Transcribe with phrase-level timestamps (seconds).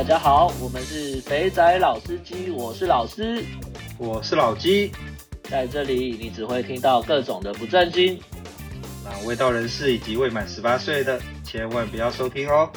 [0.00, 3.44] 大家好，我们是肥仔老司机，我是老师，
[3.98, 4.90] 我是老鸡，
[5.42, 8.18] 在这里你只会听到各种的不正经，
[9.04, 12.72] 那未到人士以及未满十八岁的，千万不要收听哦。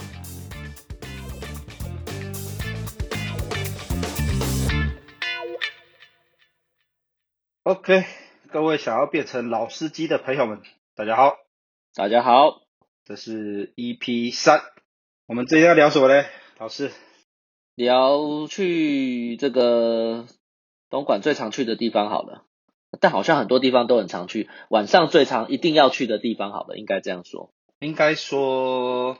[7.64, 8.04] OK，
[8.52, 10.62] 各位想要变成老司机的朋友们，
[10.94, 11.38] 大家好，
[11.96, 12.63] 大家好，
[13.05, 14.62] 这是 EP 三，
[15.26, 16.26] 我们今天要聊什么呢？
[16.60, 16.91] 老师，
[17.76, 20.26] 聊去这个
[20.90, 22.44] 东莞最常去的地方好了，
[22.99, 24.49] 但好像很多地方都很常去。
[24.70, 27.52] 晚上最常一定要去的地方好了，应该这样说。
[27.80, 29.18] 应该说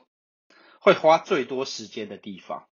[0.79, 2.66] 会花最多时间的地方，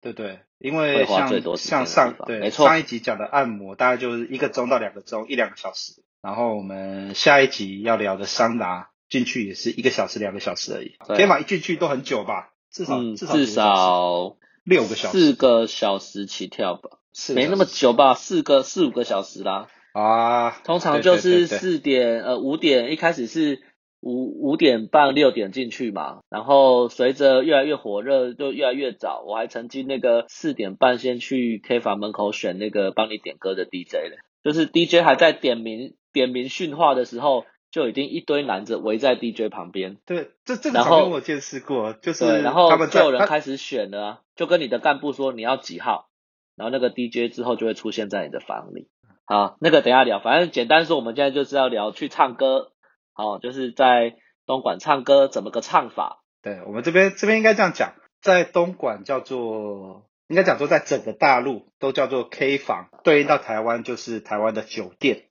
[0.00, 0.40] 对不对？
[0.58, 6.02] 因为像像上对没错上一集讲的按摩，大概就是一个钟到两个钟，一两个小时。
[6.20, 10.96] 然后我们下一集要聊的桑拿，进去也是一个小时、两个小时而已。
[11.16, 11.38] 天马？
[11.38, 12.50] 一进去都很久吧？
[12.72, 14.36] 至少、嗯、至少至少
[14.68, 16.98] 六个小时，四个小时起跳吧，
[17.34, 19.66] 没那么久吧，四个四五个小时啦。
[19.94, 23.62] 啊，通常就是四点呃五点，一开始是
[24.00, 29.24] 五五点半六点进去嘛，然后随着越来越火热，就越来越早。
[29.26, 37.46] 我还曾经那个四点半先去 K 房门口选那个帮你点歌的 DJ 嘞，就是 DJ 还在点名点名训话的时候。
[37.78, 46.08] 就已经一堆男子围在 DJ 旁边，对，这这个场面我见识过，就是然后就有人开始选了，啊，就跟你的干部说你要几号，
[46.56, 48.88] 然后那个 DJ 之后就会出现在你的房里。
[49.26, 52.72] 好，那个等一下聊，反正简单说，我们现在就是要聊去唱歌，
[53.12, 56.24] 好，就是在东莞唱歌怎么个唱法？
[56.42, 65.26] 对，我们这边这边应该这样讲，在东莞叫做，应该讲说在整个大陆都叫做 K 房，对应到台湾就是台湾的酒店，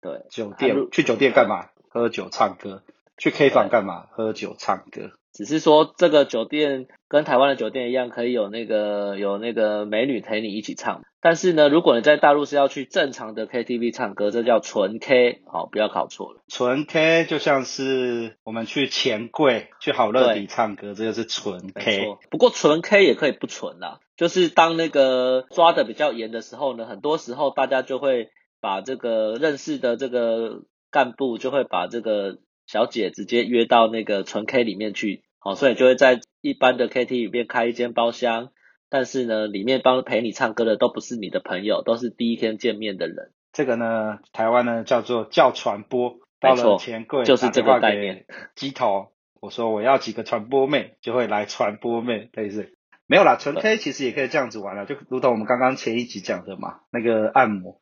[0.00, 1.68] 对，酒店去酒店干嘛？
[1.92, 2.82] 喝酒唱歌，
[3.18, 4.06] 去 K 房干嘛？
[4.12, 5.10] 喝酒唱歌。
[5.34, 11.02] 只是说这个酒店跟台湾的酒店一样，可以有那个有那个美女陪你一起唱。
[11.20, 16.40] 但是呢，如果你在大陆是要去正常的 KTV 唱歌，这叫纯 K，好，不要搞错了。
[16.48, 22.16] 纯 K 就像是我们去钱柜、去好乐迪唱歌，这个是纯 K。
[22.30, 28.30] 不过纯 K 也可以不纯啦，就是当那个抓的比较严的时候呢，很多时候大家就会
[28.60, 30.62] 把这个认识的这个。
[30.92, 38.50] 干部就会把这个小姐直接约到那个纯 K 里面去，哦，所以就会在一般的 KTV 里面开一间包厢，
[38.88, 43.32] 但是呢，里面帮陪你唱歌的都不是你的朋友，都是第一天见面的人。
[43.52, 48.26] 这个呢，台湾呢叫做叫传播，到了钱柜就是这个概念。
[48.54, 49.08] 机头，
[49.40, 52.74] 我说我要几个传播妹，就会来传播妹，类似。
[53.06, 57.81] 没有啦，纯 K 其实也可以这样子玩了，就如同我们刚刚前一集讲的嘛，那个按摩。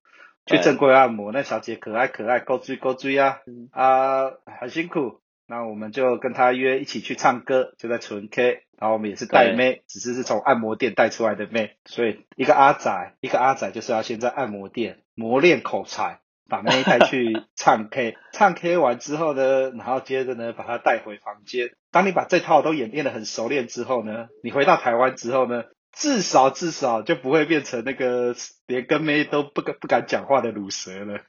[0.50, 5.20] 去正规按摩，那小姐可爱可爱，勾追勾追啊，嗯、啊，很辛苦。
[5.46, 11.76] 那我们就跟她约一起去唱歌，就在纯 K，然后我们也是带妹，只是是从按摩店带出来的妹。
[11.84, 21.70] 所以一个阿仔，一个阿仔就是要先在按摩店磨练口才，把妹带去唱 K， 唱 K 完之后呢，然后接着呢把她带回房间。
[21.90, 28.34] 当你把这套都演练得很熟练之后呢，你回到台湾之后呢，至少至少就不会变成那个
[28.66, 31.20] 连跟妹都不敢不敢讲话的乳蛇了。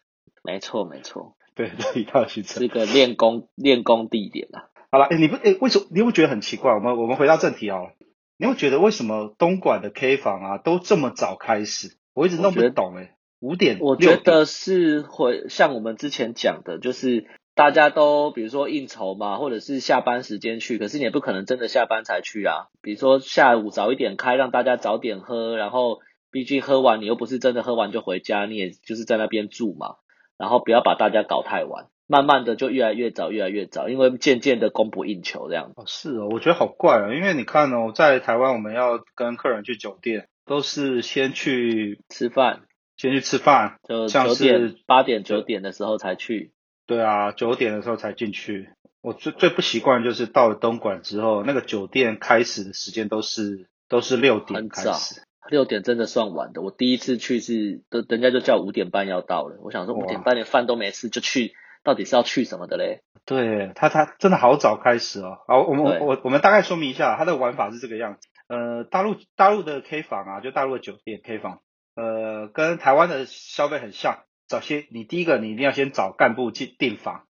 [0.43, 4.69] 没错没错，对，这一套行程是个练功练功地点啊。
[4.91, 6.73] 好了，哎，你不哎，为什么你会觉得很奇怪？
[6.73, 7.91] 我们我们回到正题哦。
[8.37, 11.97] 你会觉得为什么东莞的 K 房啊都这么早开始？
[12.13, 13.15] 我一直弄不懂哎。
[13.39, 17.27] 五点，我觉得是会像我们之前讲的，就是。
[17.53, 22.67] 大家都比如说应酬嘛，或者是下班时间去，可是你也不可能真的下班才去啊。
[22.81, 25.99] 比如说下午早一点开，让大家早点喝，然后
[26.31, 29.95] 毕竟喝完你又不是真的喝完就回家，你也就是在那边住嘛。
[30.37, 35.73] 然后不要把大家搞太晚，慢慢的就越来越早，越来越早，因为渐渐的供不应求这样。
[35.75, 42.61] 哦，是哦，我觉得好怪哦，因为你看哦，在台湾我们要跟客人去酒店，都是先去吃饭，
[42.97, 46.53] 先去吃饭，就九点八点九点的时候才去。
[46.91, 48.69] 对啊，九点的时候才进去。
[49.01, 55.21] 我最最不习惯就是到了东莞之后，那个酒店开始的时间都是都是六点开始。
[55.49, 56.61] 六点真的算晚的。
[56.61, 59.55] 我第一次去是，都人家就叫五点半要到了。
[59.61, 62.99] 我想说五点半连饭都没吃就去，到底是要去什么的嘞？
[63.25, 65.37] 对他，他真的好早开始哦。
[65.47, 68.27] 好，我们对我我们大概说明一下，他的玩法是这个样子。
[68.49, 71.61] 呃，大陆大陆的 K 房啊，就大陆的酒店 K 房，
[71.95, 74.19] 呃，跟台湾的消费很像。
[74.51, 77.23] 找些，你第一个你一定要先找干部去订房。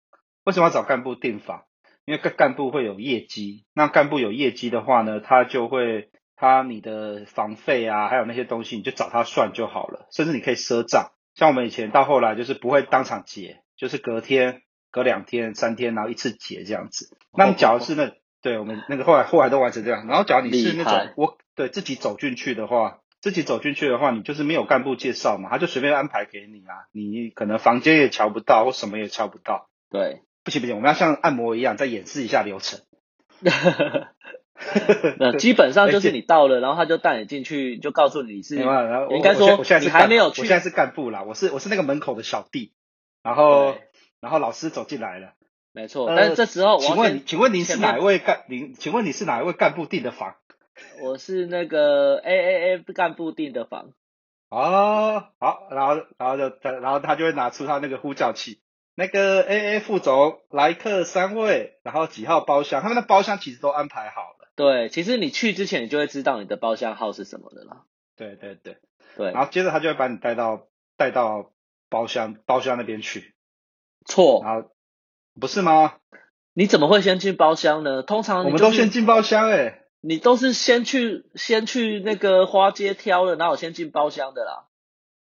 [0.44, 1.64] 为什么要找干部订房？
[2.04, 10.06] 因为干干部会有业绩，那干部有业绩的话呢，他就会他你的房费啊，还有那些东西，你就找他算就好了。
[10.10, 17.14] 甚至你可以赊账，像我们以前到后来就是不会当场结，就是隔天、隔两天、三天，然后一次结这样子。
[17.36, 20.06] 那你假如是那对，我们那个后来后来都完成这样。
[20.06, 29.68] 然后，假如你是那种我对自己走进去的话，自己走进去的话，你就是没有干部介绍嘛，他就随便安排给你啊，你可能房间也瞧不到，或什么也瞧不到。
[29.90, 32.80] 对，不行不行，我们要像按摩一样再演示一下流程。
[35.18, 42.72] 那基本上就是 你到了，然后他就带你进去，就告诉你是，然后应该说你还没有去，我现在是干部啦，我是我是那个门口的小弟，
[43.22, 43.76] 然后
[44.22, 45.34] 然后老师走进来了。
[45.74, 48.44] 没错，但是这时候，请问，请问您是哪一位干？
[48.48, 50.34] 您，请问你是哪一位干部订的房？
[51.00, 53.92] 我是那个 A A A 干部订的房。
[54.50, 58.60] 哦，好，然后，然后就他，然后他就会拿出他那个呼叫器，
[58.94, 62.82] 那个 A A 副总来客三位，然后几号包厢？
[62.82, 64.48] 他们的包厢其实都安排好了。
[64.54, 67.82] 对，其实你去之前，你就会知道你的包厢号是什么的啦。
[68.16, 68.78] 对对对
[69.16, 70.66] 对，然后接着他就会把你带到
[70.96, 71.50] 带到
[71.88, 73.34] 包厢包厢那边去。
[74.04, 74.42] 错。
[74.44, 74.70] 然后。
[75.40, 75.94] 不是吗？
[76.52, 78.02] 你怎么会先进包厢呢？
[78.02, 84.64] 通常我们都先进包厢诶、欸、你都是先去先去那个花街挑了，然后先进包厢的啦？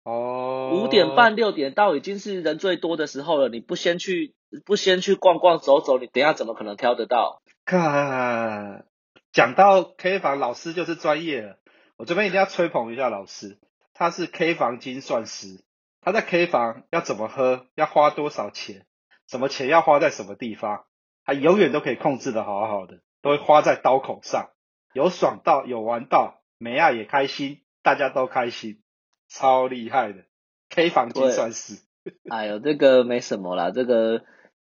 [0.05, 7.43] 哦，五点半六点到已经是人最多的时候了，你不先去不先去逛逛走走，你等下怎么可能挑得到？
[7.65, 8.87] 看，
[9.33, 11.59] 讲到 K 房，老师就是专业了。
[11.97, 13.59] 我这边一定要吹捧一下老师，
[13.93, 15.65] 他是 K 房精算师，
[16.01, 18.87] 他在 K 房要怎么喝，要花多少钱。
[19.27, 20.85] 什么钱要花在什么地方，
[21.25, 24.51] 他永远都可以控制的好好的，都会花在刀口上，
[24.97, 28.81] 有爽到，有玩到，美亚也开心，大家都开心，
[29.29, 30.25] 超厉害的
[30.71, 31.83] ，K 房精算师。
[32.31, 34.23] 哎呦，这个没什么啦，这个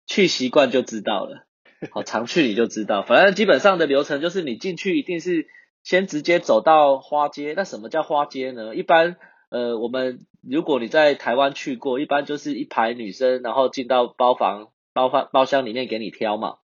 [0.07, 1.45] 去习惯就知道了，
[1.91, 5.47] 好常去你就知道，反正基本上的流程就是你进去一定是
[5.83, 8.75] 先直接走到花街，那什么叫花街呢？
[8.75, 9.17] 一般。
[9.51, 16.57] 呃，我们如果你在台湾去过，一般就是一排女生，然后进到包房、包房、包厢里面给你挑嘛。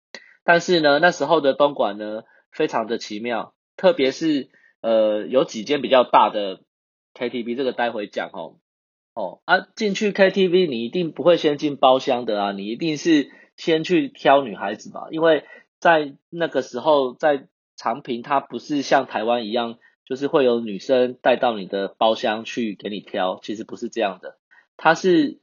[0.42, 4.48] 但是呢，那时候的东莞呢，非常的奇妙，特别是
[4.80, 6.60] 呃，有几间比较大的
[7.14, 8.56] KTV，这个待会讲哦。
[9.14, 15.44] 哦啊，进去 KTV 你一定不会先进包厢的啊，你一定是先去挑女孩子嘛，因为
[15.78, 19.78] 在那个时候在长平，它不是像台湾一样。
[20.06, 24.38] 就是会有女生带到你的包厢去给你挑，其实不是这样的，
[24.76, 25.38] 它是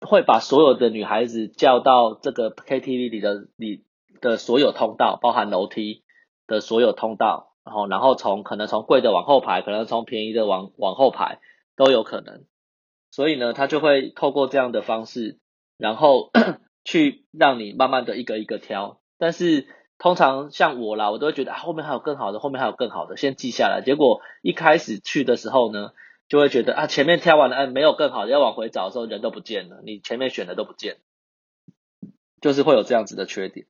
[0.00, 3.84] 会把所有的女孩子叫到这个 KTV 里的里
[4.20, 6.02] 的所有通道，包含楼梯
[6.46, 11.40] 的所有通道，然后然后从可能从贵的往后排，可能从便宜的往往后排
[11.76, 12.44] 都有可能，
[13.10, 15.38] 所以呢，他就会透过这样的方式，
[15.76, 16.30] 然后
[16.84, 19.66] 去让你慢慢的一个一个挑，但是。
[20.00, 23.82] 通常像我啦，我都会觉得啊，后面还有更好的，后面还有更好的，先记下来。
[23.84, 25.90] 结果一开始去的时候呢，
[26.28, 30.98] 就会觉得啊，前面挑完了，哎，没有更好的，要往回找的时候，人都不见了，你前面选的都不见，
[32.40, 33.66] 就是会有这样子的缺点。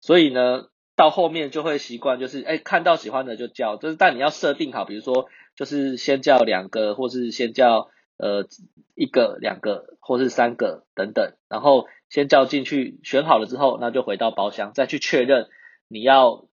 [0.00, 8.46] 所以呢，到后面就会习惯，就是哎，看到喜欢的就叫，就是但你要设定好，比如说就是先叫两个，或是先叫呃
[8.94, 15.48] 一个、两个，或是三个等等，然后先叫进去，选好了之后，那就回到包厢再去确认。
[15.88, 16.46] 你要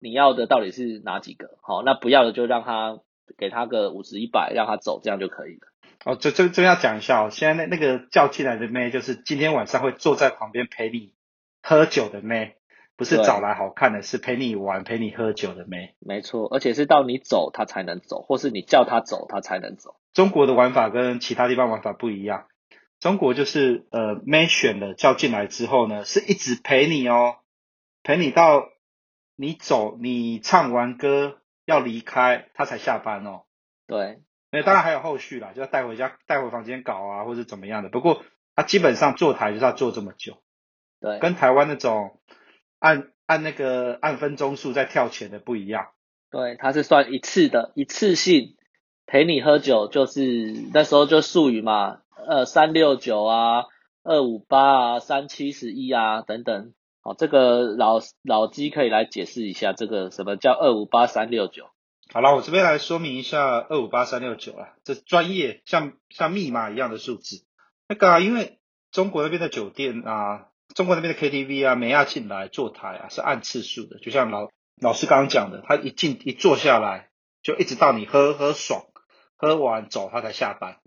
[0.00, 1.58] 你要的到底是哪几个？
[1.62, 3.00] 好，那不要的就让他
[3.38, 5.68] 给他个五十一百，让他走，这样就可以了。
[6.04, 11.12] 哦，这这这要讲一下哦，现在那那个叫进来的妹，就是今天晚上会坐在旁边陪你
[11.62, 12.56] 喝酒的妹，
[13.00, 15.94] 不是找来好看的，是陪你玩、陪你喝酒的妹。
[15.98, 19.96] 没错，而且是到你走他才能走，或是你叫他走他才能走。
[20.12, 22.44] 中国的玩法跟其他地方玩法不一样，
[23.00, 27.36] 中国就是呃妹选了叫进来之后呢，是一直陪你哦，
[28.02, 28.68] 陪你到。
[29.42, 33.44] 你走，你唱完歌要离开，他才下班哦。
[33.86, 34.20] 对，
[34.52, 37.88] 那当然还有后续啦，就要带回家、带回房间搞啊，或者怎么样的。
[37.88, 38.22] 不过
[38.54, 40.36] 他基本上坐台就是要坐这么久。
[41.00, 42.20] 对，跟台湾那种
[42.80, 45.90] 按按那个按分钟数在跳钱的不一样。
[46.32, 48.56] 对，它是算一次的，一次性
[49.06, 53.66] 陪你喝酒，就是那时候就术语嘛，呃，三六九啊，
[54.02, 56.72] 二五八啊，三七十一啊，等等。
[57.02, 61.70] 哦，这个老老鸡可以来解释一下，这个什么叫二五八三六九？
[62.12, 67.44] 好了，我这边来说明一下二五八三六九啊，这专业像像密码一样的数字。
[67.88, 68.58] 那个啊，因为
[68.92, 74.48] 中国那边的酒店啊，中国那边的 KTV 啊，每要进来坐台啊是按次数的，就像老
[74.80, 77.10] 老师刚刚讲的，他一进一坐下来
[77.42, 78.84] 就一直到你喝喝爽，
[79.36, 80.78] 喝完走他才下班。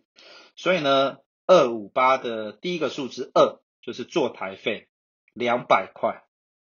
[0.56, 4.88] 所以呢，二五八的第一个数字二就是坐台费。
[5.36, 6.22] 两百块，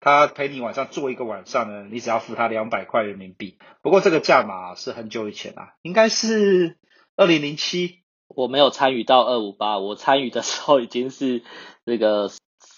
[0.02, 3.58] 他陪你晚上坐一个晚上呢，你只要付他两百块人民币。
[3.82, 6.78] 不过这个价码是很久以前啊，应该是
[7.16, 11.42] 二零零七，我没有参与到二五八，我参与的时候已经是
[11.86, 12.30] 那个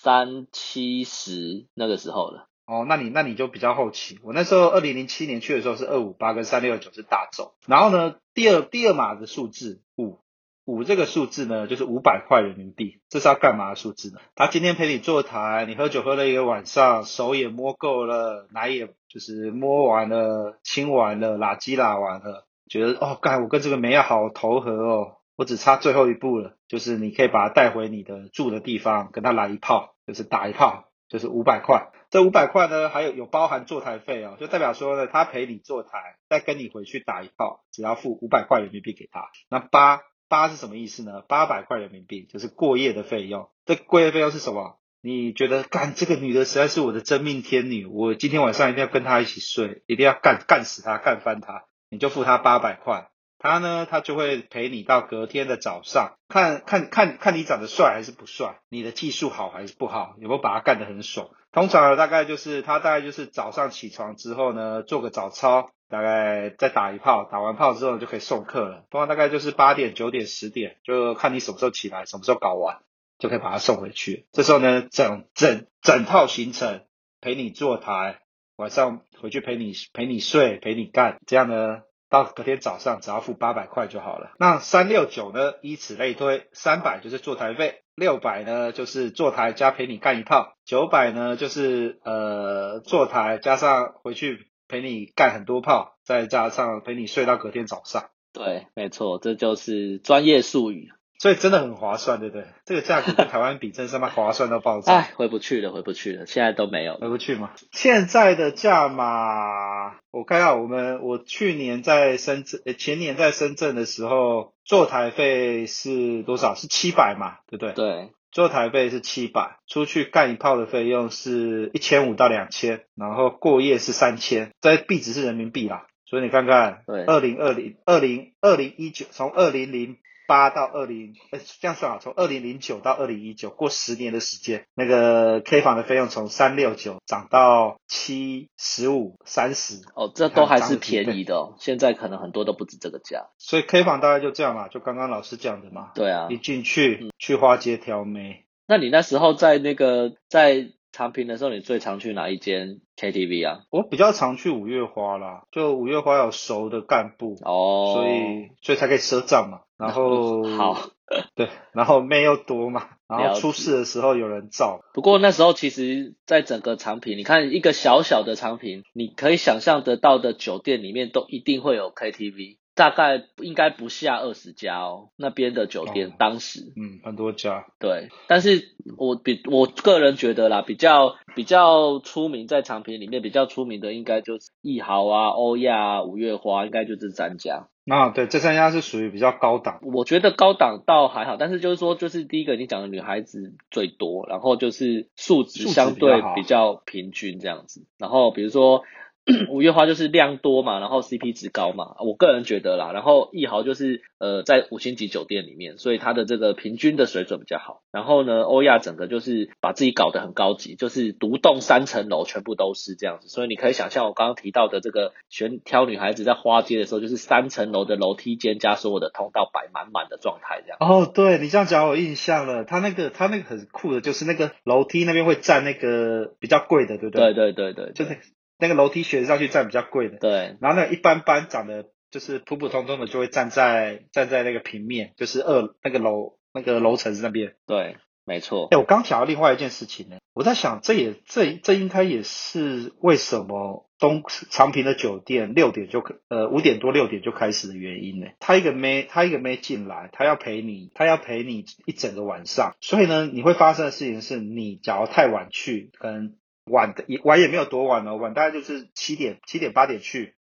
[0.03, 2.47] 三七十那个时候了。
[2.65, 4.19] 哦，那你那你就比较后期。
[4.23, 10.17] 我那时候二零零七年去的时候是二五八跟三六九是大众，然后呢，第二第二码的数字五
[10.65, 14.19] 五这个数字呢就是五百块人民币，这是要干嘛的数字呢？
[14.33, 30.89] 他今天陪你坐台，你喝酒喝了一个晚上，手也摸够了，奶也就是摸完了，亲完了，拉鸡拉完了，觉得哦，干我跟这个妹好投合哦，我只差最后一步了，就是你可以把他带回你的住的地方，跟他来一炮，就是打一炮。
[31.09, 39.29] 就是五百块，这五百块呢，还有有包含坐台费哦，就代表说呢，他陪你坐台，再跟你回去打一炮，只要付五百块人民币给他。
[39.49, 41.21] 那八八是什么意思呢？
[41.27, 43.49] 八百块人民币就是过夜的费用。
[43.65, 44.77] 这过夜费用是什么？
[45.01, 53.09] 你觉得干这个女的实在是我的真命天女，我今天晚上一定要跟她一起睡，一定要干干死她，干翻她，你就付她八百块。
[53.41, 61.27] 他呢，他就会陪你到隔天的早上，看看看看你长得帅还是不帅，你的技术好还是不好，有没有把他干得很爽。
[61.51, 68.85] 通常大概就是他大概就是早上起床之后呢，做个早操，大概再打一炮，打完炮之后就可以送客了。
[68.91, 72.77] 通常大概就是八点、九点、十点，就看你什么时候起来，什么时候搞完，
[73.17, 74.27] 就可以把他送回去。
[74.31, 76.85] 这时候呢，整整整套行程
[77.19, 78.19] 陪你坐台，
[78.55, 81.81] 晚上回去陪你陪你睡，陪你干，这样呢。
[82.11, 84.33] 到隔天早上只要付八百块就好了。
[84.37, 85.53] 那三六九呢？
[85.61, 98.09] 以此类推，三百就是坐台费，六百呢就是坐台加陪你干一炮，九百呢就是呃坐台加上回去陪你干很多炮，再加上陪你睡到隔天早上。
[98.33, 100.89] 对，没错，这就是专业术语。
[101.21, 102.47] 所以真的很划算，对不对？
[102.65, 104.91] 这个价格跟台湾比，真是他妈划算到爆炸。
[104.91, 107.51] 哎，回不去了，回不去了，现在都没有，回不去吗？
[107.71, 116.55] 现在的价码，我看到我们，我去年在深圳，前年在深圳的时候，坐台费是多少？
[116.55, 117.73] 是七百嘛，对不对？
[117.73, 129.97] 对，坐台费是七百，出去干一炮的费用是一千五到两千，然后过夜是三千，在币值是人民币啦，所以你看看，对，二零二零二零二零一九，从二零零。
[130.27, 139.81] 八到二零，呃，这样算啊，从二零零九到二零一九，过十年的时间，那个 K 房的费用从三六九涨到七十五、三十。
[139.95, 141.55] 哦，这都还是便宜的哦。
[141.59, 143.27] 现在可能很多都不止这个价。
[143.37, 145.91] 所以 K 房大概就这样嘛，就刚刚老师讲的嘛。
[145.95, 146.27] 对啊。
[146.29, 148.45] 一进去、嗯、去花街挑妹。
[148.67, 153.61] 那你那时候在那个在长平的时候，你最常去哪一间 KTV 啊？
[153.69, 159.61] 我比较常去五月花啦，就五月花有熟的干部哦，所以所以才可以赊账嘛。
[159.77, 160.89] 然后 好，
[161.33, 164.79] 对，然后妹又多嘛， 然后出事的时候有人照。
[164.93, 172.57] 不过那时候其实，在整个长平，你看一个小小的长平，你可以想象得到的酒店里面都一定会有 KTV。
[172.73, 187.67] 大概应该不下二十家哦，那边的酒店、哦、当时，嗯，很多家，对，但是我比我个人觉得啦，比较比较出名在长平里面比较出名的，应该就是艺豪啊、欧亚、啊、五月花，应该就这三家。
[187.83, 189.79] 那对，这三家是属于比较高档。
[189.81, 198.83] 我觉得高档倒还好，但是就是说，就是第一个你讲的女孩子最多，然后就是素质相对比较平均这样子，然后比如说。
[199.49, 202.91] 五月花就是量多嘛，然后 CP 值高嘛，我个人觉得啦。
[202.91, 207.81] 然后艺豪就是呃在五星级酒店里面，所以它的这个平均的水准比较好。
[207.91, 213.27] 然后呢，欧亚整个就是把自己搞得很高级，就是独栋三层楼全部都是这样子。
[213.27, 220.77] 所以你可以想象我刚刚提到的这个选挑女孩子在花街的时候，就是三层楼的楼梯间加所有的通道摆满满的状态这样。
[220.79, 227.33] 哦，对你这样讲我有印象了，他那个他那个很酷的，就是那个楼梯那边会站那个比较贵的，对不对？
[227.35, 228.17] 对对对对，就是。
[228.61, 230.55] 那个楼梯学上去站比较贵的，对。
[230.61, 237.55] 然后那个一般般长得就是普普通通的，就会站在站在那个平面，就是二那个楼那个楼层那边。
[237.65, 238.67] 对，没错。
[238.69, 248.27] 哎，我刚想到另外一件事情呢，我在想，这也这这应该也是为什么东长平的酒店六点就呃五点多六点就开始的原因呢？
[248.39, 256.35] 他一个妹他一个妹进来，他要陪你，他要陪你一整个晚上，所以呢，你会发生的事情是你假如太晚去，可能。
[256.65, 260.35] 晚的也晚也没有多晚哦，晚大概就是七点七点八点去，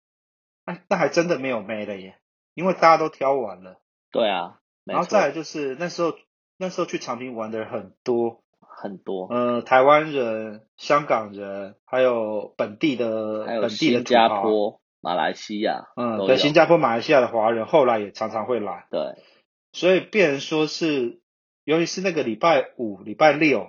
[0.65, 2.17] 哎，那还真的没有妹了耶，
[2.53, 3.79] 因为大家都挑完了。
[4.11, 6.13] 对啊，然后再来就是那时候
[6.57, 18.88] 那时候去长平玩的人很多很多，呃，台湾人、香港人，还有本地的还有本地的新加坡、马来西亚，嗯，对，新加坡、马来西亚的华人后来也常常会来。
[18.89, 19.15] 对，
[19.71, 21.21] 所以变成说是，
[21.63, 23.67] 尤其是那个礼拜五、礼拜六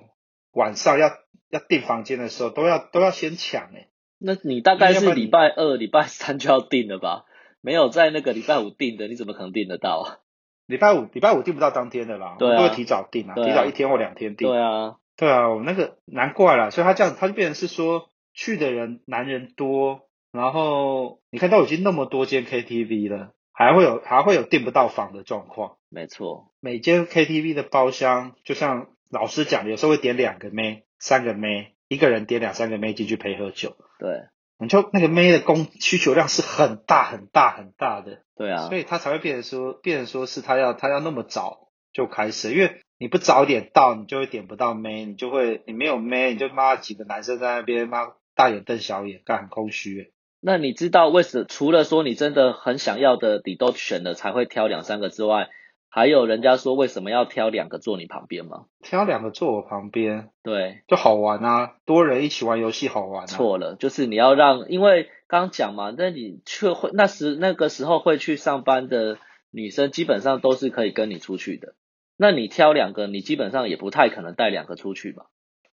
[0.53, 1.11] 晚上要。
[1.53, 3.89] 要订房间的时候，都要都要先抢哎。
[4.21, 7.25] 那你大概是礼拜二、礼拜三就要订了吧？
[7.61, 10.19] 没有在那个礼拜五订的，你怎么可能订得到啊？
[10.67, 14.47] 礼拜五礼拜五订不到当天的啦，对啊，都会提早订啊，提早一天或两天订。
[14.47, 25.79] 对啊，对啊，我那个难怪啦，所以他这样，他就变成是说，去的人男人多，然后你看都已经那么多间 KTV 了，还会有还会有订不到房的状况。
[25.89, 33.77] 没错，每间 KTV 的包厢，就像老师讲的，有时候会点两个妹、三个妹，一个人点两三个妹进去陪喝酒。
[33.99, 34.23] 对，
[34.59, 38.23] 你就那个妹的供需求量是很大很大很大的。
[38.37, 50.13] 对啊，所以他才会变成说，变成说是他要他要那么早就开始，因为你不早点到，你就会点不到妹，你就会你没有妹，你就妈几个男生在那边妈大眼瞪小眼，干很空虚。
[50.41, 51.45] 那你知道为什么？
[51.45, 55.49] 除了说你真的很想要的你都选了才会挑两三个之外，
[55.93, 58.67] 还有人家说为什么要挑两个坐你旁边吗？
[58.81, 63.27] 挑两个坐我旁边，对，就好玩啊，多人一起玩游戏好玩啊。
[63.27, 69.19] 错了，就是你要让，因为刚讲嘛，那你却会那时那个时候会去上班的
[69.51, 71.75] 女生，基本上都是可以跟你出去的。
[72.17, 75.25] 那你挑两个，你基本上也不太可能带两个出去嘛。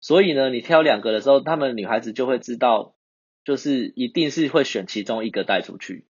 [0.00, 2.94] 所以呢，你挑两个的时候，他们女孩子就会知道，
[3.44, 6.06] 就是一定是会选其中一个带出去。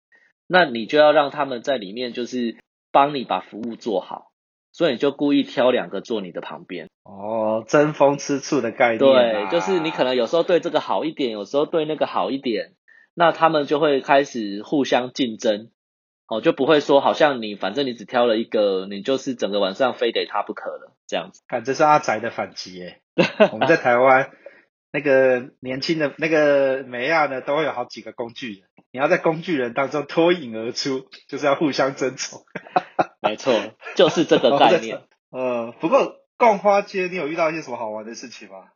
[0.46, 2.58] 那你就要让他们在里面就是。
[2.94, 4.30] 帮你把服务做好，
[4.70, 6.86] 所以你就故意挑两个坐你的旁边。
[7.02, 8.98] 哦，争风吃醋的概念。
[8.98, 12.74] 对，就是你可能有时候对这个好一点，有时候对那个好一点，
[13.14, 15.70] 那他们就会开始互相竞争。
[16.28, 21.42] 哦，就不会说好像你反正你只挑了一个，你就是整个晚上非得他不可了这样子。
[21.48, 23.00] 看，这是阿宅的反击耶。
[23.52, 24.30] 我们在台湾，
[24.92, 28.62] 那个年轻的那个美亚呢，都会有好几个工具人。
[28.94, 32.42] 你要在工具人当中脱颖而出，就是要互相争宠。
[33.20, 33.52] 没错，
[33.96, 35.02] 就是这个概念。
[35.32, 38.68] 呃，不过逛花街，你有遇到一些什么好玩的事情吗？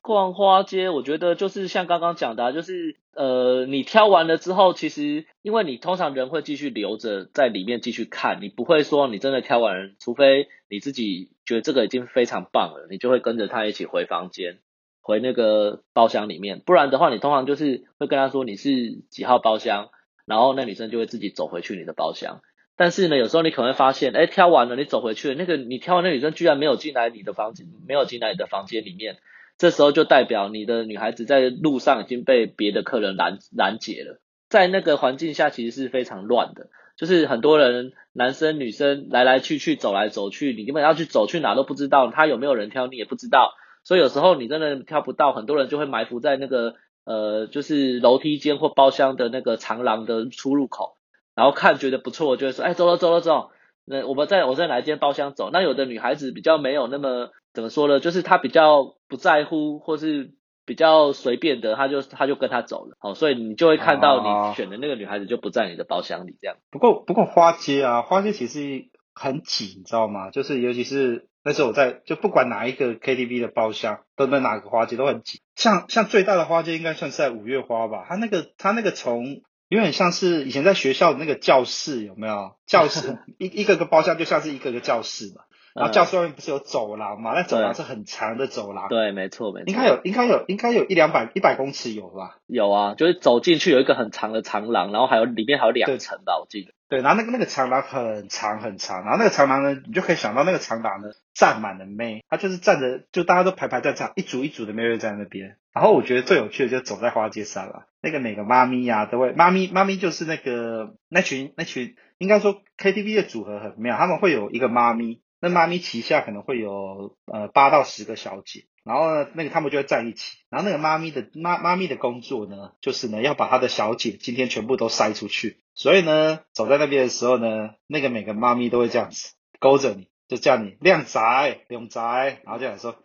[0.00, 14.60] 逛花街，我觉得就是像刚刚讲的啊，就是呃，你挑完了之后，其实因为你通常人会继续留着在里面继续看，你不会说你真的挑完，除非你自己觉得这个已经非常棒了，你就会跟着他一起回房间，
[15.06, 16.60] 回那个包厢里面。
[16.66, 19.90] 不然的话，你通常就是会跟他说你是几号包厢，
[20.26, 22.40] 然后那女生就会自己走回去你的包厢。
[22.74, 29.16] 但是呢，有时候你可能会发现，哎，挑完了，你走回去，那个你挑完那女生居然没有进来你的房间，没有进来你的房间里面，
[29.56, 34.20] 这时候就代表你的女孩子在路上已经被别的客人拦拦截了。
[34.50, 43.54] 在那个环境下，其实是非常乱的，就是很多人，男生女生来来去去，走来走去，你根本要去走去哪都不知道，他有没有人挑你也不知道，
[43.86, 50.96] 所以有时候你真的挑不到，很多人就会埋伏在那个呃，就是楼梯间或包厢的那个长廊的出入口。
[51.36, 53.50] 然后看觉得不错，就会说，哎，走了走了走，
[53.84, 55.50] 那我们在我在哪一间包厢走？
[55.52, 58.00] 那有的女孩子比较没有那么怎么说呢？
[58.00, 60.32] 就是她比较不在乎，或是
[60.64, 62.96] 比较随便的，她就她就跟他走了。
[62.98, 66.56] 好，所以你就会看到你选的那个女孩子就不在你的包厢里这样。
[66.70, 70.30] 不过不过花街啊，花街其实很挤，你知道吗？
[70.30, 75.42] 就是尤其是那时候我在，就不管哪一个 KTV 的包厢，都在哪个花街都很挤。
[75.54, 78.04] 像像最大的花街应该算是在五月花吧？
[78.08, 82.56] 它那个它那个从有点像是以前在学校的那个教室，有没有？
[82.66, 85.42] 教室 一一个个包厢就像是一个个教室嘛。
[85.76, 87.34] 然后教室外面不是有走廊嘛？
[87.34, 88.88] 那走廊是很长的走廊。
[88.88, 89.70] 对，没错，没错。
[89.70, 92.38] 应该有，应该有，应该有一两百一百公尺有吧？
[92.46, 96.72] 有啊，就是走进去有一个很长的长廊，然后还有里面还有两层吧，我记得。
[96.88, 105.56] 对，然后那个那个长廊很长很长，然后那个长廊呢，你就可以想到那个长廊呢站满了妹，她就是站着，就大家都排排站站，一组一组的妹妹在那边。
[105.74, 115.20] 然后我觉得最有趣的就是走在花街上了，那个每个妈咪呀、啊、都会，妈咪妈咪就是那个那群那群，应该说 KTV 的组合很妙，他们会有一个妈咪。
[115.48, 132.00] 那妈咪旗下可能会有呃八到十个小姐，然后呢，那个他们就会在一起，然后那个妈咪的妈妈咪的工作呢，就是呢要把她的小姐今天全部都塞出去，所以呢走在那边的时候呢，那个每个妈咪都会这样子勾着你，就叫你靓仔靓仔，
[132.44, 132.96] 然后这样说。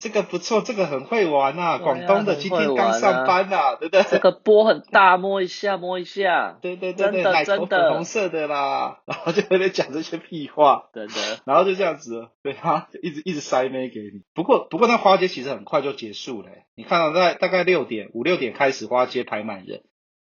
[0.00, 1.76] 这个不错，这个很会玩啊！
[1.76, 4.02] 广东的今天刚上班啊，对不对？
[4.04, 6.58] 这个波很大，摸一下，摸一下。
[6.62, 11.14] 对对对对，奶头粉红色的啦， 然后就在那讲这些屁话，真的。
[11.44, 14.22] 然后就这样子，对啊，就一直一直塞妹给你。
[14.32, 19.82] 不过不过那花街其实很快就结束了，你看到在大概六点五六点开始花街排满人，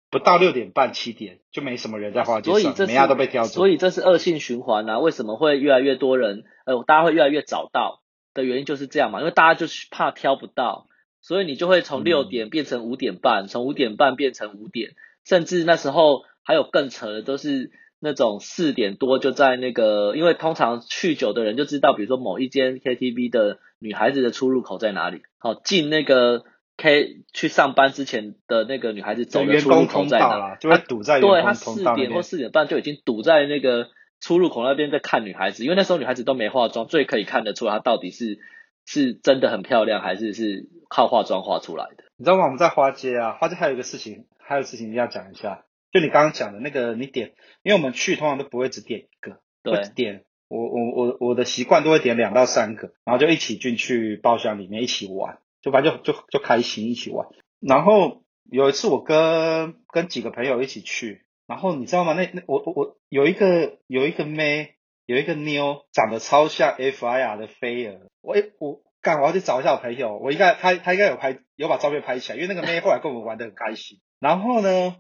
[0.10, 3.50] 不到六点半七点就没什么人在花街上，所以这每样都被挑走。
[3.50, 4.98] 所以这是恶性循环啊！
[4.98, 6.46] 为什么会越来越多人？
[6.66, 8.02] 呃，大家会越来越早到。
[8.38, 10.88] 的原因就是这样嘛，因为大家就是怕挑不到，
[11.22, 14.92] 所以你就会从六点变成五点半，从五点半变成五点，
[15.26, 26.44] 甚至那时候还有更扯的，都是那种四点多就在那个，因为通常去酒的人就知道，比如说某一间 KTV 的女孩子的出入口在哪里，好，进那个
[26.78, 33.90] K 去上班之前的那个女孩子走的出入口在哪，就会堵在对，她四点或四点半就已经堵在那个。
[34.20, 38.40] 出入口那边在看女孩子，因为那时候女孩子都没化妆，最可以看得出她到底是
[38.86, 42.06] 是真的很漂亮，还是是靠化妆化出来的。
[42.18, 42.46] 你知道吗？
[42.46, 45.66] 我们在花街啊，花街还有一个事情，还有事情要讲一下。
[45.92, 57.28] 就你刚刚讲的那个，你点，因为我们去通常都不会只点一个，对，会点我我我我的习惯都会点两到三个，然后就一起进去包厢里面一起玩，就反正就就就开心一起玩。
[57.60, 62.14] 然后有一次我跟跟几个朋友一起去，然后你知道吗？
[62.14, 74.00] 那那我我我有一个有一个妹，有一个妞，长得超像 FIR 的菲儿，我我干，我要去找一下我朋友，我应该他他应该有拍有把照片拍起来，因为那个妹 后来跟我们玩得很开心。
[74.20, 74.98] 然后呢？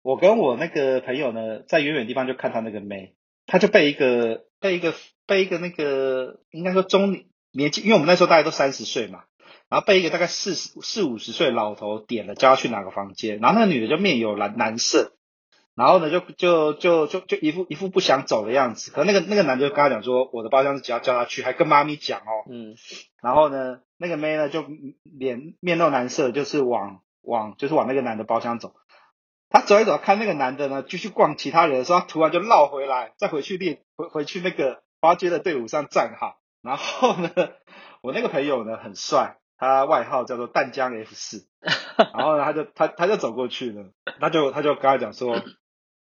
[0.00, 3.14] 我跟我那个朋友呢，在远远地方就看他那个妹，
[3.46, 4.94] 他就被一个被一个
[5.26, 9.24] 被一个那个应该说中年年纪，因为我们那时候大概都三十岁嘛，
[9.68, 15.12] 然后被一个大概四十四五十岁的老头点了，叫他去哪个房间，然后那个女的就面有蓝蓝色，
[15.78, 22.74] 然后呢就就就就就一副一副不想走的样子，可那个那个男的就跟他讲说，我的包厢是只要叫他去，还跟妈咪讲哦，嗯，
[23.22, 24.64] 然后呢那个妹呢就
[25.04, 28.74] 脸面露难色，就是往往就是往那个男的包厢走。
[29.50, 36.36] 他走一走，看那个男的呢，继续逛其他人的时候，他突然就绕回来，再回去练，回回去那个花街的队伍上站好。
[36.60, 37.30] 然后呢，
[38.02, 41.46] 我那个朋友呢很帅，他外号叫做淡江 F 四。
[42.12, 43.86] 然后呢，他就他他就走过去了，
[44.20, 45.42] 他就他就跟他讲说，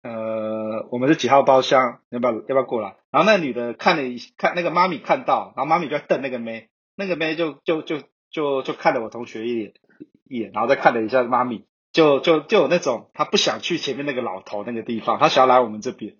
[0.03, 2.95] 呃，我们是几号包厢，要不要要不要过来？
[3.09, 9.73] 然后那女的看了一看，那个妈咪看到，然后妈咪就在瞪那个妹，那个妹就就就就就看了我同学一眼
[10.29, 11.65] 一眼，然后再看了一下妈咪。
[11.93, 16.15] 就就就有那种她不想去前面那个老头那个地方，她想要来我们这边，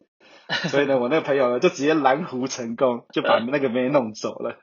[0.69, 4.59] 所以呢，我那个朋友呢就直接拦胡成功，就把那个妹弄走了，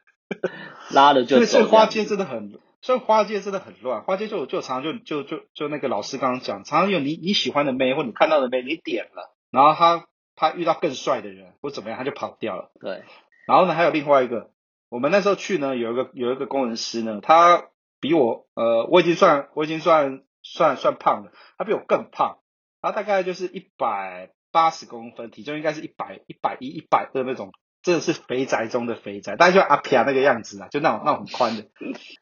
[0.92, 1.44] 拉了就走。
[1.50, 4.02] 所以花街真的很，所以花街真的很乱。
[4.02, 12.70] 花街就就常常就就就就那个老师刚刚讲，常常有你你喜欢的妹或你看到的妹，你点了，然后他他遇到更帅的人或怎么样，他就跑掉了。
[12.80, 13.02] 对。
[13.46, 14.50] 然后呢，还有另外一个，
[14.88, 17.68] 我们那时候去呢，有一个有一个工程师呢，他
[18.00, 20.22] 比我呃，我已经算我已经算。
[20.42, 22.38] 算算胖了，他比我更胖，
[22.80, 31.66] 他大概就是一百八十公分，体重应该是一百一百一一百二那种，真的是肥宅中的肥宅，大概就阿皮亚那个样子啊，就那种那种很宽的。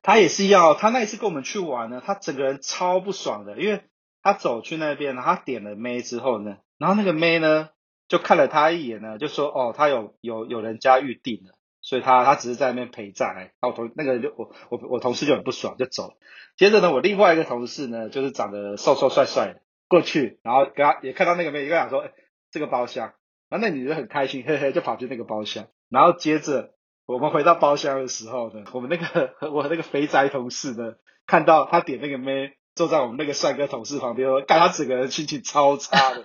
[0.02, 3.82] 他也是要，他那一次跟我们去玩呢，他整个人超不爽的，因为
[4.22, 7.70] 他走去那边，他点了妹之后呢，然后那个妹呢
[8.08, 11.54] 就看了他一眼呢，就说哦，他有有有人家预定了。
[11.80, 16.12] 所以他他只是在那边陪站，然后我同那个就我我我同事就很不爽就走。
[16.56, 22.10] 接着呢，我另外一个同事呢，就是长得瘦瘦帅帅的过去，然后跟他也看到那个妹，一个想说，哎，
[22.50, 23.14] 这个包厢，
[23.48, 25.66] 然后那女的很开心，嘿嘿，就跑去那个包厢。
[25.88, 26.70] 然后接着
[27.06, 30.94] 我们回到包厢的时候呢，我们那个我那个肥宅同事呢，
[31.26, 36.22] 看到他点那个妹坐在我们那个帅哥同事旁边，看他整个人心情超差的。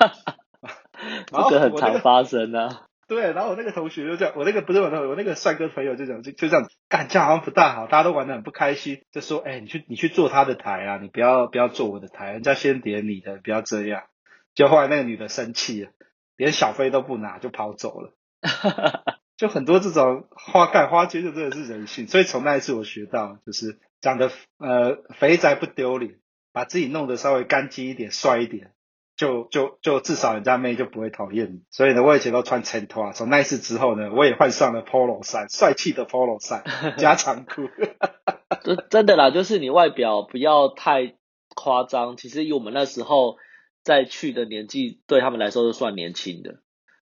[1.49, 2.87] 这个很常发生啊。
[3.05, 14.03] 对，然后我那个同学就这样，我那个不是我那个我那个帅哥朋友就讲就就这样，干这样好像不大好，大家都玩得很不开心，就说，哎，你去你去坐他的台啊，你不要不要坐我的台，人家先点你的，不要这样。
[14.55, 15.91] 就后来那个女的生气了，
[16.37, 18.13] 连小费都不拿就跑走了。
[19.37, 26.19] 就很多这种花干花街就真的是人性，所以从那一次我学到，就是长得呃肥宅不丢脸，
[26.51, 28.71] 把自己弄得稍微干净一点，帅一点。
[29.15, 33.11] 就就就至少人家妹就不会讨厌你，所以呢，我以前都穿衬托啊。
[33.11, 36.63] 从那一次之后呢，我也换上了 polo 衫，帅气的 polo 衫
[36.97, 37.69] 加长裤。
[38.63, 41.13] 真真的啦，就是你外表不要太
[41.53, 42.17] 夸张。
[42.17, 43.37] 其实以我们那时候
[43.83, 46.59] 在去的年纪，对他们来说都算年轻的，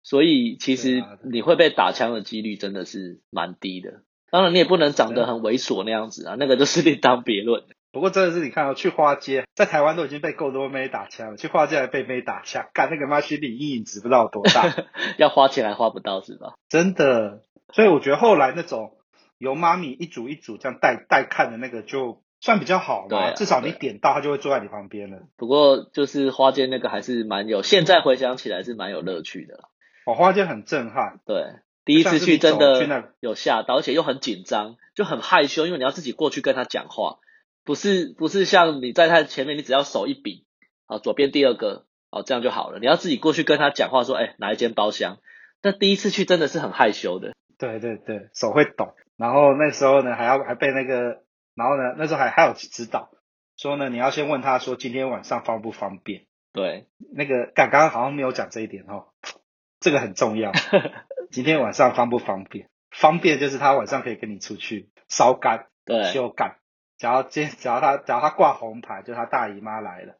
[0.02, 4.02] 所以其实你会被打枪的几率真的是蛮低的。
[4.30, 7.64] 当然，你也不能长得很猥琐那样子啊，那个就是另当别论。
[7.92, 14.70] 不过真的是你看到、哦、去花街，在台湾都已经被够多妹打枪了，去花街还被妹打枪，干那个妈心理阴影值不知道有多大，
[15.16, 16.54] 要花钱还花不到是吧？
[16.68, 18.98] 真的，所以我觉得后来那种
[19.38, 25.22] 由妈咪一组一组这样带带看的那个，就算比较好嘛，啊、至少你点到他就会坐在你旁边了。
[25.36, 29.68] 不过就是花间那个还是蛮有，现在回想起来是蛮有乐趣的。
[30.04, 31.46] 哦，花间很震撼，对，
[31.84, 37.18] 第一次去真的有吓到，而且又很紧张，就很害羞，因为你要自己过去跟他讲话。
[37.64, 40.44] 不是不是像你在他前面，你只要手一比，
[40.86, 42.78] 啊，左边第二个，哦，这样就好了。
[42.78, 45.18] 你要自己过去跟他讲话，说，哎，哪一间包厢？
[45.64, 47.32] 那第一次去真的是很害羞的。
[47.58, 48.94] 对对对，手会抖。
[49.16, 51.22] 然后那时候呢，还要还被那个，
[51.56, 53.10] 然后呢，那时候还还有指导，
[53.56, 56.26] 说呢，你要先问他说今天晚上方不方便。
[56.52, 59.06] 对，那个刚刚好像没有讲这一点哦，
[59.80, 60.52] 这个很重要。
[61.32, 62.68] 今天晚上方不方便？
[62.90, 66.56] 方便就是他晚上可以跟你出去烧干，对，修干。
[66.98, 70.14] 只要今只要他只要他挂红牌，就他大姨妈来了，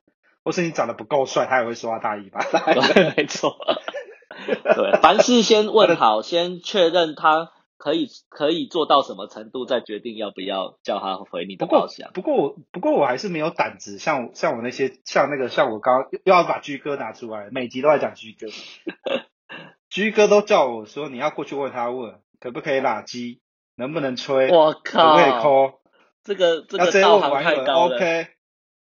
[0.44, 2.83] 或是你长得不够帅，他也会说他大姨妈来了。
[2.92, 3.57] 对，没错。
[4.37, 12.10] 对，凡事先问好， 先确认他可以可以做到什么程度，再决定要不要叫他回你的包厢。
[12.14, 18.46] 不过我不过我还是没有胆子，像像我那些像那个像我刚刚又要把居哥拿出来，每集都在讲居哥，
[19.90, 23.40] 居哥都叫我说你要过去问他问可不可以拉机，
[23.76, 25.80] 能不能吹，我靠，可不可以抠，
[26.24, 27.96] 这个这个道行太高了。
[27.96, 28.28] OK，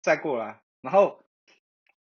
[0.00, 1.20] 再过来，然后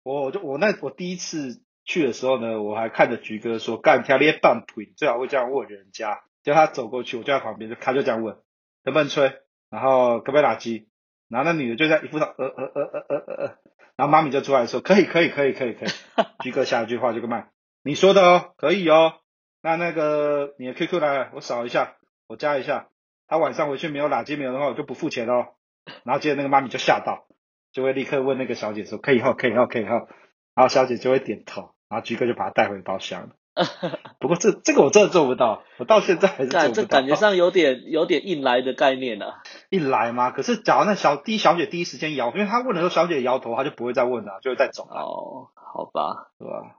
[0.03, 6.23] 我就我那我第一次去的时候呢，我还看着居哥说干条列半腿，最好会这样问人家。
[6.43, 8.37] 叫他走过去，我就在旁边，就他就这样问，
[8.85, 9.33] 能不能吹，
[9.71, 10.89] 然后可不可以打击，
[11.29, 13.59] 然后那女的就在一副上呃呃呃呃呃呃呃，
[13.97, 15.89] 然后妈咪就出来说可以可以可以可以可以，
[16.43, 17.49] 居哥 下一句话就跟麦，
[17.83, 19.15] 你说的哦，可以哦，
[19.63, 22.89] 那那个你的 QQ 来，我扫一下，我加一下，
[23.29, 25.49] 他晚上回去没有打击没有的话，我就不付钱哦，
[26.05, 27.27] 然后接着那个妈咪就吓到，
[27.73, 30.09] 就会立刻问那个小姐说可以后可以后可以后，
[30.55, 33.37] 然后小姐就会点头，然后居哥就把她带回包厢了。
[34.21, 36.73] 不过这这个我真的做不到，我到现在还是做不到。
[36.73, 39.43] 这感觉上有点有点硬来的概念啊。
[39.71, 40.31] 硬来吗？
[40.31, 45.01] 可是假如那小第一小姐第一时间摇，因为她问的时候小姐摇头，她就不会再问了，就会再走了。
[45.03, 46.77] 哦，好吧，是吧？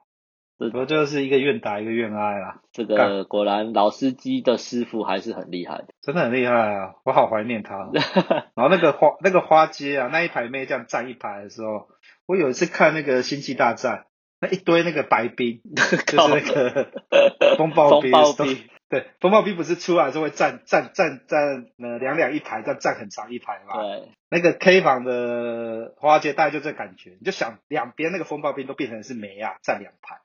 [0.57, 2.61] 不过就是一个愿打一个愿挨啦。
[2.71, 6.93] 这个果然老司机的师傅还是很厉害的，真的很厉害啊！
[7.03, 7.89] 我好怀念他。
[8.53, 11.87] 然后那个花那个花街啊，那一排妹这样站一排的时候，
[12.27, 14.05] 我有一次看那个星际大战。
[14.41, 15.61] 那一堆那个白冰，
[16.07, 16.91] 就是那个
[17.57, 23.77] 风暴兵，风暴兵对，风暴兵不是出来就会站站站站呃两两一排，站站很长一排嘛。
[23.77, 30.19] 对，那个 K 房的花街大概就这感觉，你就想两边那个风暴兵都变成是梅亚站两排，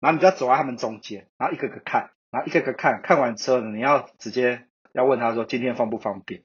[0.00, 6.42] 然后你就要走在他们中间，然后一个个看，然后一个个看，看完之后呢，你要直接要问他说今天方不方便？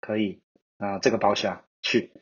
[0.00, 0.42] 可以
[0.76, 2.12] 啊，这个包厢去，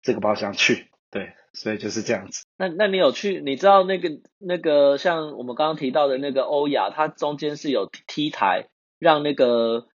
[0.00, 1.34] 这个包厢去，对。
[1.56, 2.44] 所以就是这样子。
[2.58, 3.40] 那那你有去？
[3.40, 9.86] 你知道那个那个像我们刚刚提到的那个欧雅，它中间是有 T 台让那个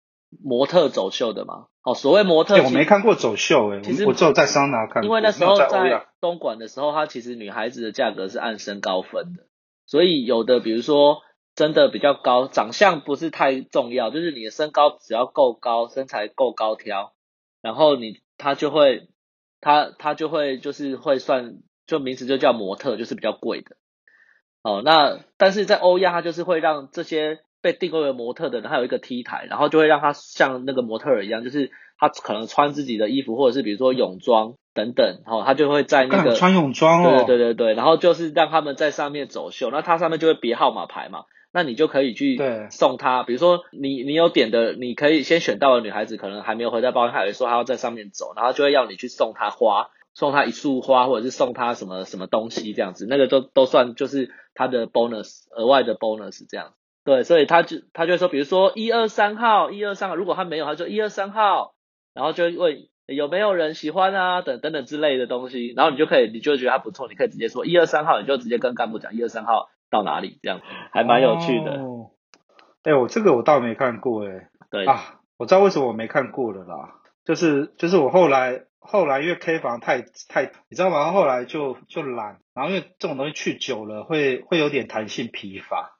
[0.43, 1.67] 模特走秀的吗？
[1.83, 3.81] 哦，所谓模特，我没看过走秀诶。
[3.81, 5.03] 其实我只有在桑拿看过。
[5.03, 9.43] 因为那时候在东莞的时候，它其实女孩子的价格是按身高分的，
[9.85, 11.21] 所以有的比如说
[11.55, 17.13] 真的比较高，长相不是太重要，就是你的身高只要够高，身材够高挑，
[17.61, 19.07] 然后你他就会。
[19.61, 23.77] 他他就会就是会算，就名词就叫模特，就是比较贵的。
[24.63, 41.25] 哦，那但是在欧亚，他就是会让这些被定位为模特的人，他有一个 T 台，然后就会让他像那个模特儿一样，就是他可能穿自己的衣服，或者是比如说泳装等等，哦，他就会在那个穿泳装哦，对对对对，然后就是让他们在上面走秀，那他上面就会别号码牌嘛。
[41.53, 42.37] 那你就可以去
[42.69, 56.73] 送她，比如说你你有点的，你可以先选到的女孩子，可能还没有回到包厢，她会说她要在上面走，然后就会要你去送她花，送她一束花，或者是送她什么什么东西这样子，那个都都算就是她的 bonus 额外的 bonus 这样。
[57.03, 61.73] 对，所以他就他就会说，比如说一二三号，一二三号，如果他没有，他就一二三号，
[62.13, 69.69] 然后就会问有没有人喜欢啊，等等等之类的东西，然后你就可以，你就觉得他不错，你可以直接说一二三号，你就直接跟干部讲一二三号。
[69.91, 71.73] 到哪里这样还蛮有趣的。
[71.73, 74.49] 哎、哦，我、欸、这个我倒没看过哎。
[74.71, 76.95] 对啊，我知道为什么我没看过了啦。
[77.25, 81.11] 就是就是我后来后来因为 K 房太太，你知道吗？
[81.11, 85.97] 后来就就懒，然后因为这种东西去久了会会有点弹性疲乏。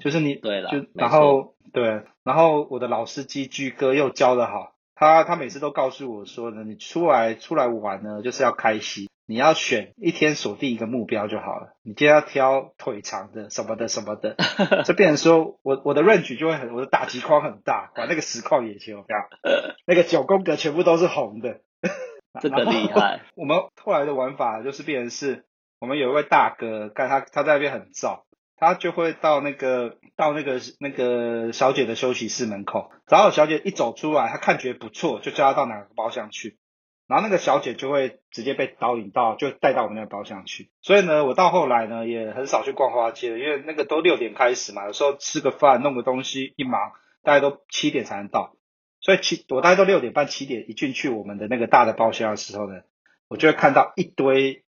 [0.00, 9.08] 就是你对了，就然后对，然后我的老司机居哥又教的好，他他每次都告诉我说呢，你出来出来玩呢就是要开心。
[9.30, 11.76] 你要选一天锁定一个目标就好了。
[11.84, 14.34] 你今天要挑腿长的什么的什么的，
[14.84, 19.18] 就 变成说我我的 range 就会很，我的打击框很大，把那个实况眼球，不要
[19.86, 21.60] 那个九宫格全部都是红的，
[22.42, 23.20] 这个厉害。
[23.36, 25.44] 我们后来的玩法就是变成是，
[25.78, 28.22] 我们有一位大哥，看他他在那边很燥，
[28.56, 36.58] 他就会到那个到那个那个小姐的休息室门口，然后小姐一走出来，他看觉得不错，就叫他到哪个包厢去。
[37.10, 40.70] 然后那个小姐就会直接被导引到，就带到我们那个包厢去。
[40.80, 46.92] 所以呢，我到后来呢也很少去逛花街了，因为那个都六点开始嘛，有时候吃个饭、弄个东西一忙，
[47.24, 48.54] 大概都七点才能到。
[49.00, 52.82] 所以七我大概都六点半、七点一进去我们的那个大的包厢的时候呢，
[53.28, 54.62] 我就会看到一堆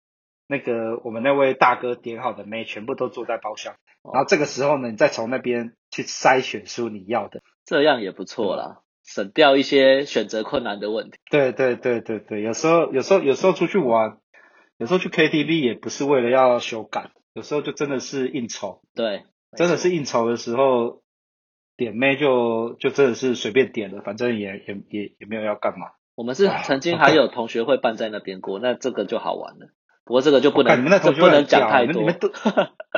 [0.47, 3.75] 那个我们那位大哥点好的妹全部都坐在包厢。
[4.01, 8.79] 然后这个时候呢，你再从那边去筛选出你要的，这样也不错啦。
[9.11, 11.17] 省掉一些选择困难的问题。
[11.31, 14.19] 对对对对对，有时候有时候有时候出去玩，
[14.77, 18.83] 有时候去 KTV 也不是为了要修改，有时候就真的是应酬。
[18.93, 19.23] 对，
[19.57, 21.01] 真的是应酬的时候，
[21.75, 25.87] 点妹就就真的是随便点了，反正也也也也没有要干嘛。
[26.13, 29.69] 我们是曾经还有同学会办在那边过，那这个就好玩了。
[30.05, 32.01] 不过这个就不能，你们那同学不能讲太多。
[32.01, 32.31] 你们，多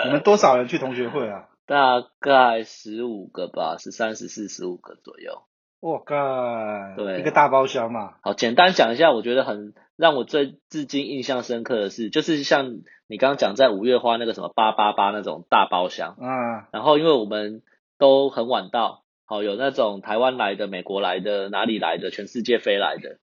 [0.04, 1.48] 你们多少人去同学会啊？
[1.66, 5.44] 大概十五个吧，十三、十四、十五个左右。
[5.82, 8.14] 我靠，对，一个大包厢嘛。
[8.22, 16.16] 好，简单讲一下，我觉得很让我最至今印象深刻的是，就是像你刚刚讲在五月花那个什么八八八那种大包厢。
[16.22, 16.66] 嗯。
[16.72, 17.64] 然后因为我们
[17.98, 23.18] 都很晚到，好，有那种台湾来的、美国来的、哪里来的、全世界飞来的。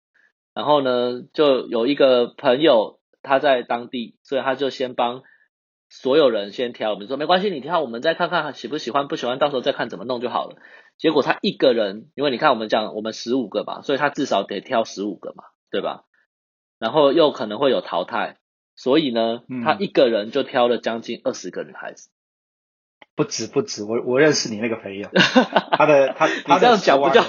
[0.53, 5.23] 然后呢，就有一个朋友他在当地，所以他就先帮
[5.89, 6.95] 所有人先挑。
[6.95, 10.57] 我们说没关系，你挑，我们再看看喜不喜欢，不喜欢到时候再看怎么弄就好了。
[10.99, 16.05] 结果他一个人，因为你看我们讲我们十五个嘛，所以他至少得挑十五个嘛，对吧？
[16.81, 18.37] 然后又可能会有淘汰，
[18.77, 22.11] 所以呢，嗯、他一个人就挑了将近二十个女孩子，
[23.15, 25.09] 不止不止，我我认识你那个朋友，
[25.79, 27.25] 他的他他这样讲不叫，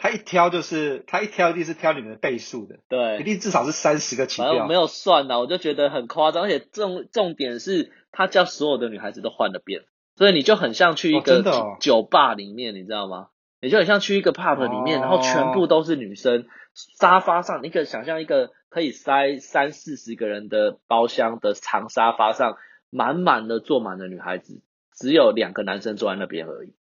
[0.00, 9.84] 他一挑就是他一挑一定是挑你们的倍数的，对，一定至少是三十个起跳，我没有算呢，我就觉得很夸张，而且重重点是他叫所有的女孩子都换了遍。
[10.16, 11.42] 所以你就很像去一个
[11.78, 13.28] 酒吧里面，你知道吗？
[13.60, 22.56] 你就很像去一个 pub 里面，然后全部都是女生，沙发上，你可以想象一个可以塞三四十个人的包厢的长沙发上，
[22.90, 24.62] 满满的坐满了女孩子，
[24.94, 26.74] 只有两个男生坐在那边而已。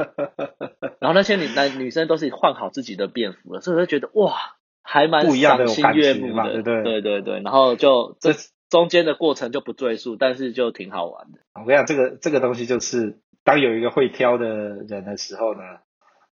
[1.00, 4.34] 然后那些女男女生都是换好自己的便服了，所以我就觉得哇，
[4.82, 7.40] 还蛮赏心悦目的，对对对对。
[7.40, 8.32] 然后就这。
[8.68, 11.38] 中间的过程就不赘述，但是就挺好玩的。
[11.54, 15.60] 我跟你讲，这个这个东西就是，当有一个会挑的人的时候呢，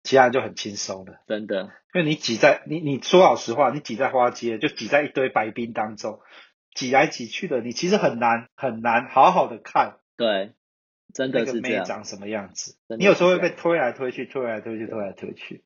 [0.02, 1.70] 其他人就很轻松了，真的。
[1.94, 6.20] 因为你挤在你你说老实话，你挤在花街，就挤在一堆白冰当中，
[6.74, 9.98] 挤来挤去的，你其实很难很难好好的看。
[10.16, 10.52] 对，
[11.12, 11.62] 真的是这样。
[11.62, 12.76] 那个妹长什么样子？
[12.98, 15.64] 你有时候会被推来推去，推来推去，推来推去。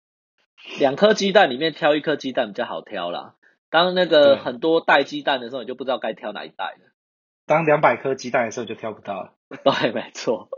[0.81, 3.35] 两颗鸡蛋里面挑一颗鸡蛋比较好挑啦。
[3.71, 6.93] 当那个很多袋鸡蛋的时候，你就不知道该挑哪一袋了。
[7.47, 9.33] 当两百颗鸡蛋的时候，就挑不到了。
[9.63, 10.49] 对，没错。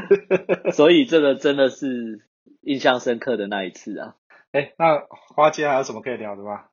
[0.72, 2.26] 所以这个真的是
[2.62, 4.16] 印象深刻的那一次啊。
[4.52, 6.64] 哎，那花街还有什么可以聊的吗？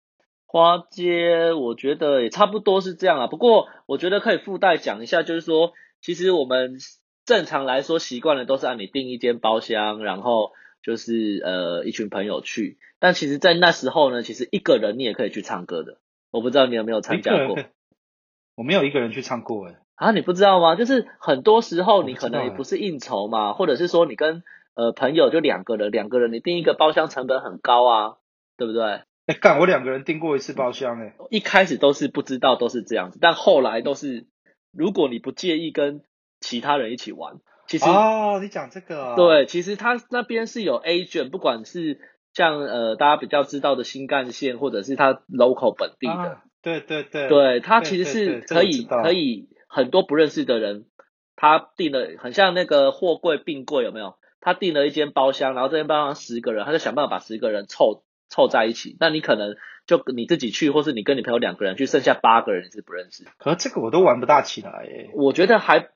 [0.48, 3.28] 花街我觉得也差不多是这样啊。
[3.28, 6.78] 不过我觉得可以附带讲一下，就是说，其实我们
[7.26, 10.54] 正常来说习惯的都是按你订一间包厢，然后
[10.86, 12.78] 就是呃一群朋友去。
[13.00, 15.98] 但其实，在那时候呢，其实一个人你也可以去唱歌的。
[16.32, 17.58] 我不知道你有没有参加过？
[18.56, 19.76] 我没有一个人去唱过诶。
[19.96, 20.76] 啊，你不知道吗？
[20.76, 24.44] 就是很多时候你可能也不是应酬嘛，或者是说你跟
[24.76, 28.18] 呃朋友就两个人，两个人你订一个包厢成本很高啊，
[28.58, 29.02] 对不对？
[29.28, 31.16] 哎，干，我两个人订过一次包厢哎。
[31.32, 34.26] 一开始都是不知道都是这样子，但后来都是，
[34.72, 36.02] 如果你不介意跟
[36.40, 42.00] 其他人一起玩，其实哦，你讲这个哦，对，其实他那边是有 agent，不管是。
[42.38, 50.84] 像呃，大家比较知道的新干线，或者是它 local 本地的，啊、对对对，对，它其实是可以可以很多不认识的人，
[51.38, 54.16] 他订了很像那个货柜并柜有没有？
[54.42, 58.98] 他订了一间包厢，然后这间包厢十个人，他就想办法把十个人凑凑在一起。
[59.00, 59.56] 那你可能
[59.88, 63.24] 就你自己去，或是你跟你朋友两个人去，剩下八个人是不认识。
[63.38, 65.10] 可是这个我都玩不大起来耶。
[65.14, 65.88] 我觉得还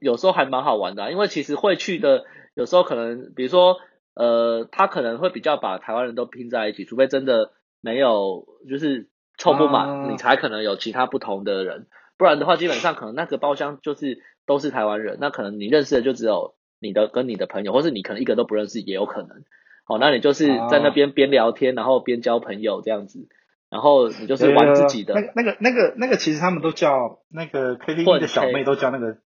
[0.00, 3.76] 有时候还蛮好玩的，啊，因为其实会去的有时候可能比如说。
[4.12, 9.08] 呃，他可能会比较把台湾人都拼在一起，除非真的没有，就是
[9.38, 11.86] 凑不满，啊、你才可能有其他不同的人，
[12.18, 19.44] 不然的话，基本上可能那个包厢就是都是台湾人，那可能你认识的就只有你的跟你的朋友，或是你可能一个都不认识也有可能。
[19.86, 23.28] 哦，那你就是在那边边聊天，然后边交朋友这样子，
[23.70, 25.14] 然后你就是玩自己的。
[25.14, 29.18] 那个、那个、那个、那个，其实他们都叫那个 KTV 的小妹都叫那个。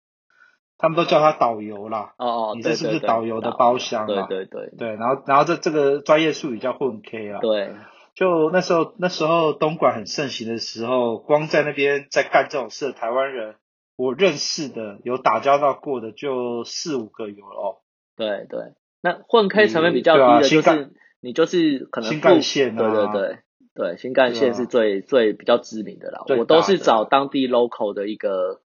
[0.76, 2.14] 他们都叫他导游啦。
[2.18, 4.06] 哦哦，你这是不是导游的包厢？
[4.06, 7.38] 对对对对，然后然后这这个专业术语叫混 K 啊。
[7.40, 7.72] 对，
[8.14, 13.54] 就那时候那时候东莞很盛行的时候，光在那边在干这种事的台湾人，
[13.96, 17.76] 我认识的有打交道过的就四五个有了哦。
[18.16, 23.38] 对对，那混 K 成本比较低的就是你就是可能新干线，对对对
[23.74, 26.24] 对，新干线是最最比较知名的啦。
[26.36, 28.60] 我都是找当地 local 的一个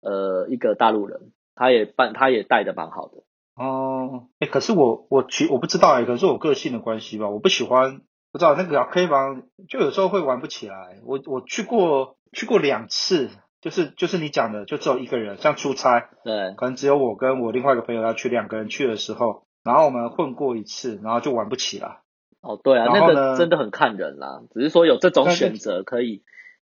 [0.00, 1.30] 呃一个大陆人。
[1.54, 3.22] 他也办，他也带的蛮好的。
[3.54, 8.00] 哦，哎，可是我我其我不知道哎，可是我个性的关系吧，我不喜欢，
[8.32, 11.00] 不知道那个 K 房就有时候会玩不起来。
[11.04, 13.28] 我我去过去过两次，
[13.60, 22.00] 就是就是你讲的，就只有一个人，像出差，对，可能只有我跟我另外一个朋友要去，两个人去的时候，然后我们混过一次，然后就玩不起了。
[22.40, 26.22] 哦，对啊，那个真的很看人啦，只是说有这种选择可以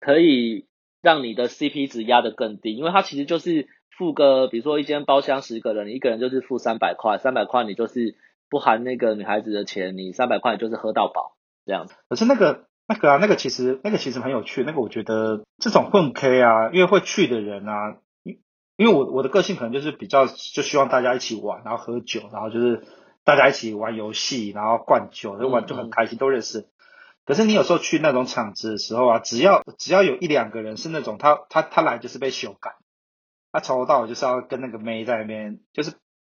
[0.00, 0.66] 可以
[1.02, 3.68] 让你的 CP 值压得更低，因为它其实就是。
[4.00, 8.16] 付个，比如说一间包厢十个人，你一个人就是付三百块，三百块你就是
[8.48, 11.36] 不含那个女孩子的钱，你三百块就是喝到饱
[11.66, 11.94] 这样子。
[12.08, 18.38] 可是那个那个啊，那个其实那个其实很有趣，那个我觉得这种混 K 啊，因为会去的人啊，因
[18.78, 22.82] 因为我我的个性可能就是比较就希望大家一起玩，然后喝酒，然后就是
[23.22, 26.66] 大家一起玩游戏，然后灌酒，就玩就很开心，都认识。
[27.26, 32.72] 可是你有时候去那种场子的时候啊，只要只要有一两个人是那种他他他来就是被羞感，
[33.52, 35.92] 他从头到尾就是要跟那个妹在那边，就是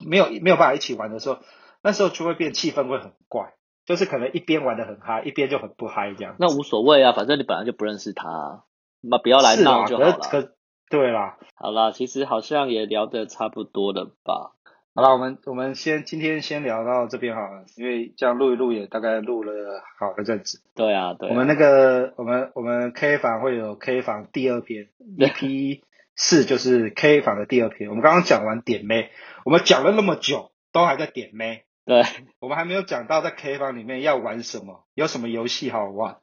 [0.05, 1.39] 没有没有办法一起玩的时候，
[1.83, 3.53] 那时候就会变气氛会很怪，
[3.85, 6.35] 就是可能一边玩的很嗨，一边就很不嗨这样。
[6.39, 8.63] 那无所谓啊，反正你本来就不认识他，
[9.01, 10.13] 那不要来闹就好了。
[10.13, 10.51] 可可
[10.89, 14.53] 对啦，好啦，其实好像也聊得差不多了吧。
[14.93, 19.53] 好了，我们我们先今天先聊到这边好了，因为这样录一录也大概录了
[19.97, 20.61] 好一阵子。
[20.75, 21.31] 对啊，对啊。
[21.31, 25.81] 我们那个我们我们 K 房会有 K 房第二篇，EP
[26.23, 27.89] 四就是 K 房的第二篇。
[27.89, 29.09] 我们刚刚讲完点妹，
[29.43, 31.63] 我们讲了那么久，都还在点妹。
[31.83, 32.03] 对，
[32.39, 36.17] 我们还没有讲到在 K 房里面要玩什么，有什么游戏好玩，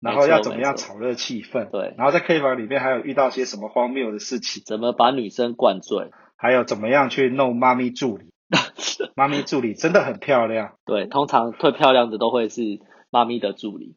[0.00, 1.70] 然后要怎么样炒热气氛。
[1.70, 6.10] 对，然后在 K 房里面还有遇到些什么荒谬的事情，怎么把女生灌醉。
[6.38, 8.30] 还有怎么样去弄妈咪助理？
[9.14, 10.76] 妈咪助理真的很漂亮。
[10.86, 12.62] 对，通常最漂亮的都会是
[13.10, 13.96] 妈咪的助理。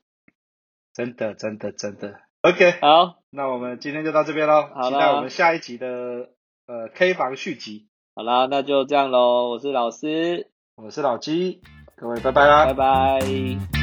[0.94, 2.20] 真的，真的，真的。
[2.42, 4.70] OK，好，那我们今天就到这边喽。
[4.84, 6.30] 期待我们下一集的
[6.68, 7.88] 呃 K 房续集。
[8.16, 9.50] 好啦，那就这样喽。
[9.50, 11.62] 我是老师，我是老鸡，
[11.96, 13.79] 各位拜拜啦，拜拜。